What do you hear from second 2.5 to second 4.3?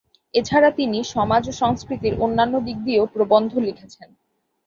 দিক নিয়েও প্রবন্ধ লিখেছেন।